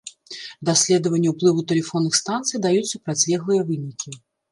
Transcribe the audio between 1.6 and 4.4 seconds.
тэлефонных станцый даюць супрацьлеглыя вынікі.